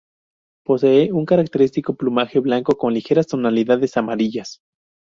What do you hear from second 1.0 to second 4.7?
un característico plumaje blanco con ligeras tonalidades amarillas.